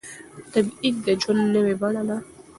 [0.53, 2.17] تبعيد د ژوند نوې بڼه وه.